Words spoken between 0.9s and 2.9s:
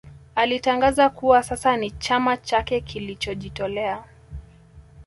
kuwa sasa ni chama chake